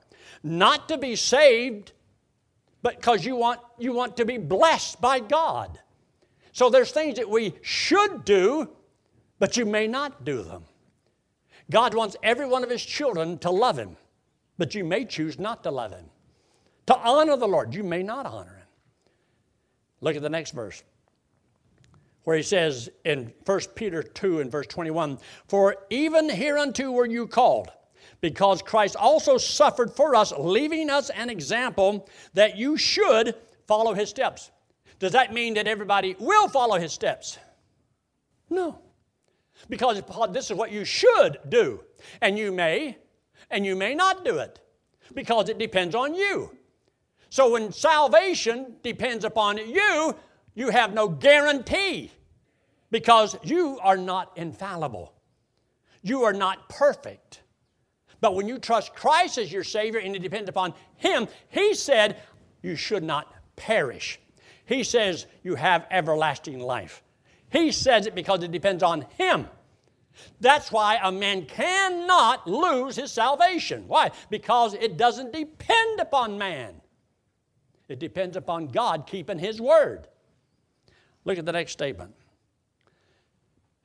[0.43, 1.91] Not to be saved,
[2.81, 5.79] but because you want, you want to be blessed by God.
[6.59, 8.67] So there's things that we should do,
[9.39, 10.65] but you may not do them.
[11.71, 13.95] God wants every one of His children to love Him,
[14.57, 16.03] but you may choose not to love Him.
[16.87, 18.67] To honor the Lord, you may not honor Him.
[20.01, 20.83] Look at the next verse.
[22.25, 25.17] where he says in 1 Peter 2 and verse 21
[25.47, 27.69] For even hereunto were you called,
[28.19, 34.09] because Christ also suffered for us, leaving us an example that you should follow his
[34.09, 34.51] steps.
[34.99, 37.39] Does that mean that everybody will follow his steps?
[38.49, 38.79] No.
[39.69, 41.83] Because this is what you should do.
[42.21, 42.97] And you may,
[43.49, 44.59] and you may not do it.
[45.13, 46.55] Because it depends on you.
[47.29, 50.15] So when salvation depends upon you,
[50.53, 52.11] you have no guarantee.
[52.91, 55.13] Because you are not infallible.
[56.01, 57.41] You are not perfect.
[58.21, 62.17] But when you trust Christ as your Savior and it depends upon Him, He said
[62.61, 64.19] you should not perish.
[64.69, 67.01] He says you have everlasting life.
[67.51, 69.47] He says it because it depends on Him.
[70.39, 73.85] That's why a man cannot lose his salvation.
[73.87, 74.11] Why?
[74.29, 76.75] Because it doesn't depend upon man,
[77.87, 80.07] it depends upon God keeping His word.
[81.25, 82.13] Look at the next statement.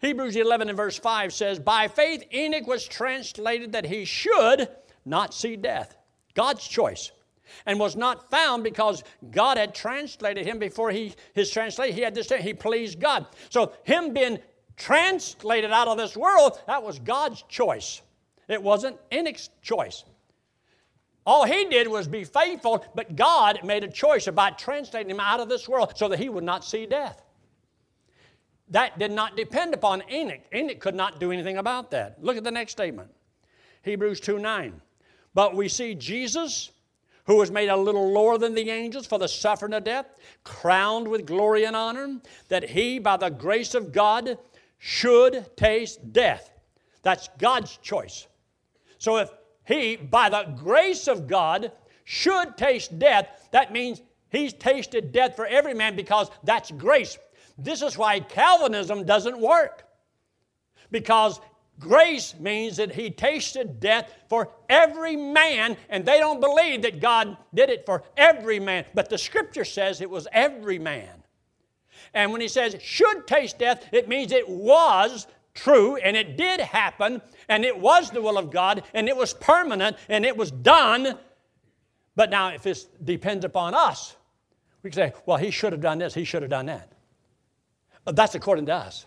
[0.03, 4.69] Hebrews 11 and verse 5 says, By faith Enoch was translated that he should
[5.07, 5.97] not see death.
[6.35, 7.11] God's choice
[7.67, 11.97] and was not found because God had translated him before he, his translation.
[11.97, 13.27] He had this, he pleased God.
[13.51, 14.39] So, him being
[14.77, 18.03] translated out of this world, that was God's choice.
[18.49, 20.05] It wasn't Enoch's choice.
[21.27, 25.41] All he did was be faithful, but God made a choice about translating him out
[25.41, 27.23] of this world so that he would not see death.
[28.69, 30.41] That did not depend upon Enoch.
[30.55, 32.23] Enoch could not do anything about that.
[32.23, 33.11] Look at the next statement
[33.83, 34.81] Hebrews 2 9.
[35.33, 36.71] But we see Jesus
[37.27, 40.07] who was made a little lower than the angels for the suffering of death,
[40.45, 44.39] crowned with glory and honor, that he, by the grace of God,
[44.79, 46.51] should taste death.
[47.03, 48.27] That's God's choice.
[48.99, 49.31] So if
[49.67, 51.73] he, by the grace of God,
[52.05, 57.19] should taste death, that means he's tasted death for every man because that's grace.
[57.57, 59.85] This is why Calvinism doesn't work.
[60.91, 61.41] Because
[61.81, 67.37] Grace means that he tasted death for every man, and they don't believe that God
[67.53, 68.85] did it for every man.
[68.95, 71.25] But the scripture says it was every man.
[72.13, 76.61] And when he says should taste death, it means it was true and it did
[76.61, 80.51] happen and it was the will of God and it was permanent and it was
[80.51, 81.19] done.
[82.17, 84.17] But now, if this depends upon us,
[84.83, 86.93] we can say, well, he should have done this, he should have done that.
[88.05, 89.07] But that's according to us.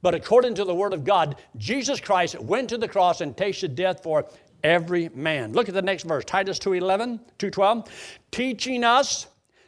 [0.00, 3.74] But according to the Word of God, Jesus Christ went to the cross and tasted
[3.74, 4.26] death for
[4.62, 5.52] every man.
[5.52, 7.88] Look at the next verse, Titus 2.11, 2.12.
[8.30, 9.26] Teaching us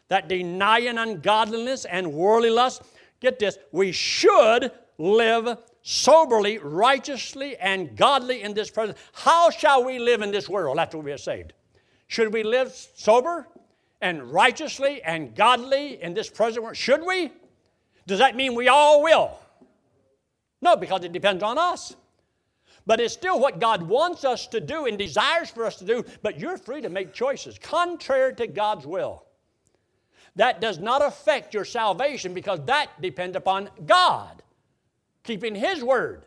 [0.08, 2.82] that denying ungodliness and worldly lust,
[3.20, 8.98] get this, we should live soberly, righteously, and godly in this present.
[9.12, 11.54] How shall we live in this world after we are saved?
[12.06, 13.48] Should we live sober
[14.00, 16.76] and righteously and godly in this present world?
[16.76, 17.32] Should we?
[18.06, 19.38] Does that mean we all will?
[20.60, 21.94] No, because it depends on us.
[22.86, 26.04] But it's still what God wants us to do and desires for us to do,
[26.22, 29.24] but you're free to make choices contrary to God's will.
[30.36, 34.42] That does not affect your salvation because that depends upon God
[35.24, 36.24] keeping His word.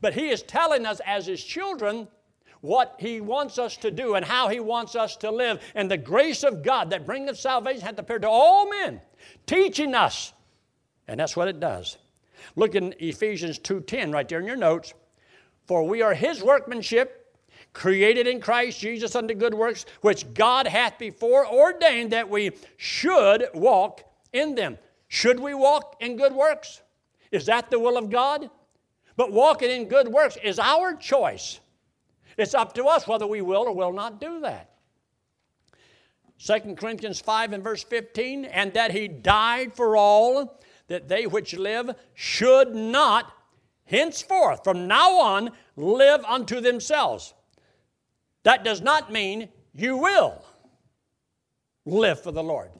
[0.00, 2.08] But He is telling us as His children
[2.60, 5.60] what He wants us to do and how He wants us to live.
[5.74, 9.00] And the grace of God that bringeth salvation hath appeared to all men,
[9.46, 10.32] teaching us.
[11.08, 11.96] And that's what it does.
[12.56, 14.94] Look in Ephesians 2:10 right there in your notes.
[15.66, 17.36] For we are his workmanship,
[17.72, 23.48] created in Christ Jesus unto good works, which God hath before ordained that we should
[23.54, 24.78] walk in them.
[25.08, 26.82] Should we walk in good works?
[27.30, 28.50] Is that the will of God?
[29.16, 31.60] But walking in good works is our choice.
[32.36, 34.70] It's up to us whether we will or will not do that.
[36.38, 40.58] 2 Corinthians 5 and verse 15, and that he died for all
[40.90, 43.32] that they which live should not
[43.84, 47.32] henceforth, from now on, live unto themselves.
[48.42, 50.44] That does not mean you will
[51.86, 52.70] live for the Lord.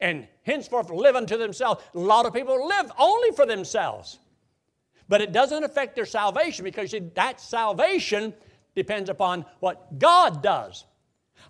[0.00, 1.82] And henceforth live unto themselves.
[1.94, 4.20] A lot of people live only for themselves.
[5.08, 8.34] But it doesn't affect their salvation because see, that salvation
[8.76, 10.84] depends upon what God does.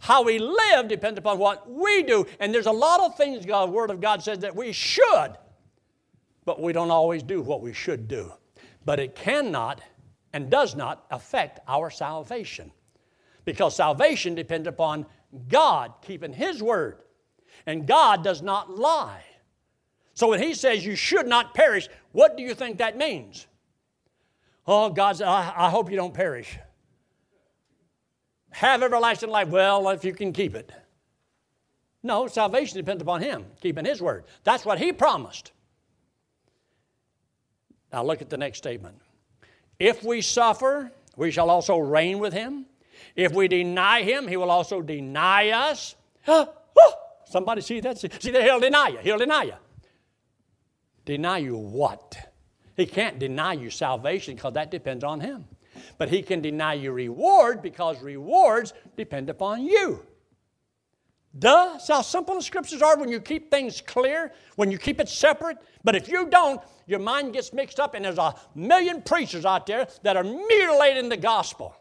[0.01, 2.27] How we live depends upon what we do.
[2.41, 5.37] And there's a lot of things the Word of God says that we should
[6.45, 8.33] but we don't always do what we should do.
[8.85, 9.81] But it cannot
[10.33, 12.73] and does not affect our salvation
[13.45, 15.07] because salvation depends upon
[15.49, 17.03] God keeping His word.
[17.67, 19.23] And God does not lie.
[20.15, 23.47] So when He says you should not perish, what do you think that means?
[24.67, 26.59] Oh, God I, I hope you don't perish.
[28.51, 29.49] Have everlasting life.
[29.49, 30.71] Well, if you can keep it.
[32.03, 34.25] No, salvation depends upon Him keeping His word.
[34.45, 35.53] That's what He promised.
[37.93, 38.97] Now look at the next statement.
[39.79, 42.67] If we suffer, we shall also reign with him.
[43.17, 45.97] If we deny him, he will also deny us.
[47.27, 47.99] Somebody see that?
[47.99, 48.99] See, that he'll deny you.
[48.99, 49.55] He'll deny you.
[51.05, 52.17] Deny you what?
[52.77, 55.45] He can't deny you salvation because that depends on him.
[55.99, 60.05] But he can deny you reward because rewards depend upon you.
[61.39, 65.01] Duh, that's how simple the scriptures are when you keep things clear, when you keep
[65.01, 65.57] it separate.
[65.83, 66.61] But if you don't,
[66.93, 71.09] your mind gets mixed up, and there's a million preachers out there that are mutilating
[71.09, 71.75] the gospel.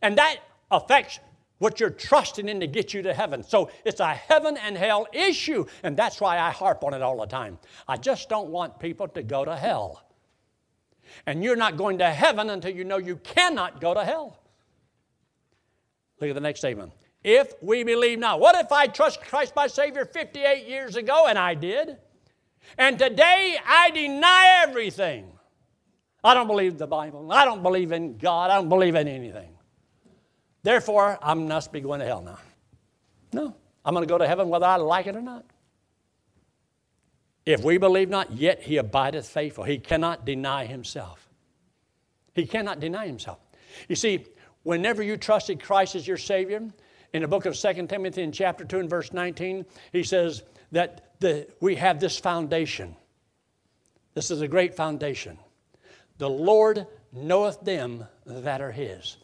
[0.00, 0.36] And that
[0.70, 1.18] affects
[1.58, 3.42] what you're trusting in to get you to heaven.
[3.42, 7.18] So it's a heaven and hell issue, and that's why I harp on it all
[7.18, 7.58] the time.
[7.88, 10.02] I just don't want people to go to hell.
[11.26, 14.38] And you're not going to heaven until you know you cannot go to hell.
[16.20, 16.92] Look at the next statement
[17.26, 18.38] if we believe not.
[18.38, 21.96] What if I trust Christ my Savior 58 years ago, and I did,
[22.78, 25.32] and today I deny everything?
[26.22, 27.30] I don't believe the Bible.
[27.32, 28.50] I don't believe in God.
[28.50, 29.50] I don't believe in anything.
[30.62, 32.38] Therefore, I must be going to hell now.
[33.32, 33.54] No,
[33.84, 35.44] I'm going to go to heaven whether I like it or not.
[37.44, 39.62] If we believe not, yet he abideth faithful.
[39.62, 41.28] He cannot deny himself.
[42.34, 43.38] He cannot deny himself.
[43.88, 44.26] You see,
[44.64, 46.68] whenever you trusted Christ as your Savior,
[47.12, 50.42] in the book of 2 Timothy in chapter 2 and verse 19, he says
[50.72, 52.96] that the, we have this foundation.
[54.14, 55.38] This is a great foundation.
[56.18, 59.16] The Lord knoweth them that are his.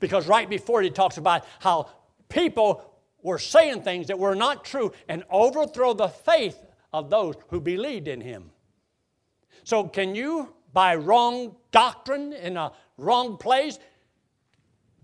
[0.00, 1.90] Because right before it, he talks about how
[2.28, 2.84] people
[3.22, 6.58] were saying things that were not true and overthrow the faith
[6.92, 8.50] of those who believed in him.
[9.64, 13.78] So, can you, by wrong doctrine in a wrong place,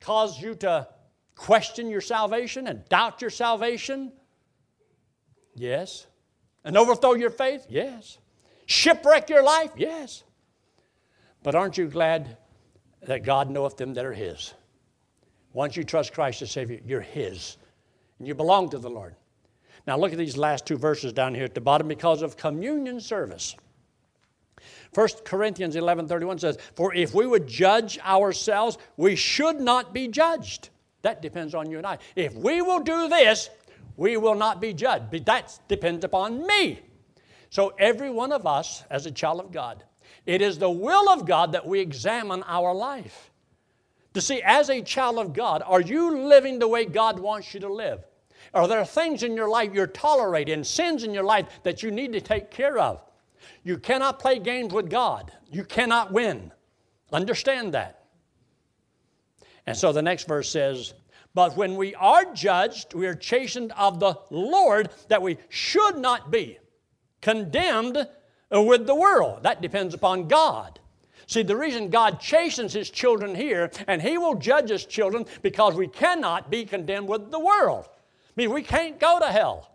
[0.00, 0.88] cause you to
[1.34, 4.12] question your salvation and doubt your salvation?
[5.54, 6.06] Yes.
[6.64, 7.66] And overthrow your faith?
[7.68, 8.18] Yes.
[8.66, 9.72] Shipwreck your life?
[9.76, 10.24] Yes.
[11.42, 12.38] But aren't you glad
[13.02, 14.54] that God knoweth them that are His?
[15.52, 17.58] Once you trust Christ as Savior, you're His.
[18.18, 19.14] And you belong to the Lord.
[19.86, 23.00] Now look at these last two verses down here at the bottom because of communion
[23.00, 23.54] service.
[24.94, 30.70] 1 Corinthians 11:31 says, "For if we would judge ourselves, we should not be judged."
[31.02, 31.98] That depends on you and I.
[32.16, 33.50] If we will do this,
[33.96, 35.10] we will not be judged.
[35.10, 36.80] But that depends upon me.
[37.50, 39.84] So, every one of us, as a child of God,
[40.26, 43.30] it is the will of God that we examine our life.
[44.14, 47.60] To see, as a child of God, are you living the way God wants you
[47.60, 48.04] to live?
[48.52, 52.12] Are there things in your life you're tolerating, sins in your life that you need
[52.12, 53.02] to take care of?
[53.64, 55.32] You cannot play games with God.
[55.50, 56.52] You cannot win.
[57.12, 58.04] Understand that.
[59.66, 60.94] And so the next verse says,
[61.34, 66.30] But when we are judged, we are chastened of the Lord that we should not
[66.30, 66.58] be
[67.20, 68.06] condemned
[68.50, 69.42] with the world.
[69.42, 70.78] That depends upon God.
[71.26, 75.74] See, the reason God chastens His children here, and He will judge His children because
[75.74, 77.86] we cannot be condemned with the world.
[77.88, 79.70] I mean, we can't go to hell.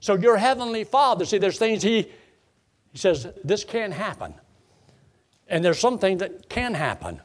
[0.00, 2.02] So, your Heavenly Father, see, there's things He,
[2.92, 4.34] he says, this can't happen.
[5.48, 7.20] And there's some things that can happen.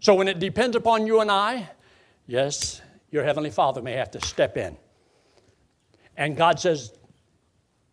[0.00, 1.68] So when it depends upon you and I,
[2.26, 2.80] yes,
[3.10, 4.76] your Heavenly Father may have to step in.
[6.16, 6.92] And God says,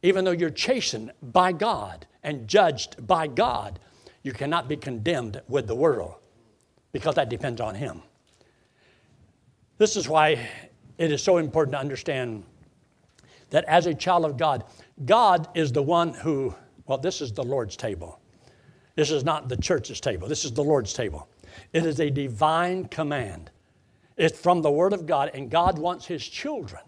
[0.02, 3.80] even though you're chastened by God and judged by God,
[4.24, 6.16] you cannot be condemned with the world
[6.92, 8.02] because that depends on Him.
[9.78, 10.48] This is why
[10.98, 12.44] it is so important to understand
[13.50, 14.64] that as a child of God,
[15.06, 16.56] God is the one who,
[16.88, 18.20] well, this is the Lord's table.
[18.96, 21.28] This is not the church's table, this is the Lord's table.
[21.74, 23.52] It is a divine command.
[24.18, 26.82] It's from the Word of God, and God wants His children,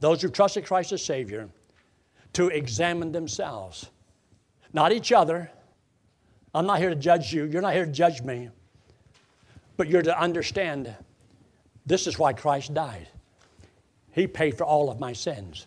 [0.00, 1.48] those who trusted Christ as Savior,
[2.34, 3.90] to examine themselves.
[4.72, 5.50] Not each other.
[6.54, 7.44] I'm not here to judge you.
[7.44, 8.48] You're not here to judge me.
[9.76, 10.94] But you're to understand
[11.84, 13.08] this is why Christ died.
[14.12, 15.66] He paid for all of my sins.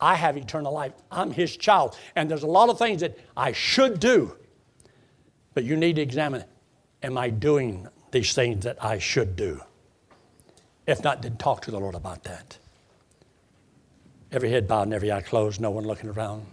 [0.00, 0.92] I have eternal life.
[1.10, 1.96] I'm His child.
[2.14, 4.36] And there's a lot of things that I should do,
[5.54, 6.44] but you need to examine.
[7.02, 9.60] Am I doing these things that I should do?
[10.86, 12.58] If not, then talk to the Lord about that.
[14.30, 16.46] Every head bowed and every eye closed, no one looking around.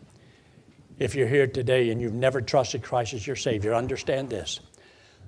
[1.00, 4.60] If you're here today and you've never trusted Christ as your Savior, understand this.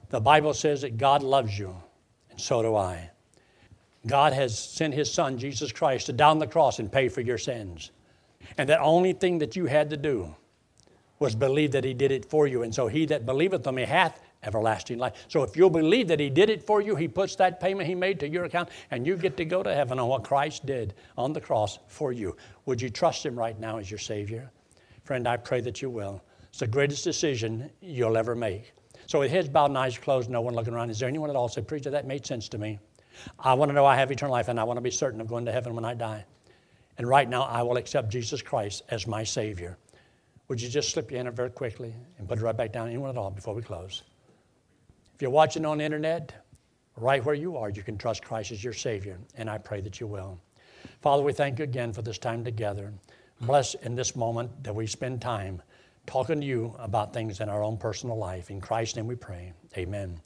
[0.09, 1.75] The Bible says that God loves you,
[2.29, 3.09] and so do I.
[4.05, 7.39] God has sent His Son, Jesus Christ, to down the cross and pay for your
[7.39, 7.91] sins.
[8.57, 10.35] And the only thing that you had to do
[11.17, 12.61] was believe that He did it for you.
[12.61, 15.25] And so he that believeth on me hath everlasting life.
[15.27, 17.95] So if you'll believe that He did it for you, He puts that payment He
[17.95, 20.93] made to your account, and you get to go to heaven on what Christ did
[21.17, 22.35] on the cross for you.
[22.65, 24.51] Would you trust Him right now as your Savior?
[25.03, 26.23] Friend, I pray that you will.
[26.49, 28.73] It's the greatest decision you'll ever make.
[29.07, 31.35] So with heads bowed and eyes closed, no one looking around, is there anyone at
[31.35, 32.79] all say, Preacher, that made sense to me?
[33.39, 35.27] I want to know I have eternal life and I want to be certain of
[35.27, 36.25] going to heaven when I die.
[36.97, 39.77] And right now, I will accept Jesus Christ as my Savior.
[40.47, 42.87] Would you just slip your hand up very quickly and put it right back down?
[42.87, 44.03] Anyone at all before we close?
[45.15, 46.45] If you're watching on the internet,
[46.97, 50.01] right where you are, you can trust Christ as your Savior, and I pray that
[50.01, 50.37] you will.
[51.01, 52.91] Father, we thank you again for this time together.
[53.39, 55.61] Bless in this moment that we spend time
[56.05, 58.51] talking to you about things in our own personal life.
[58.51, 59.53] In Christ's name we pray.
[59.77, 60.19] Amen.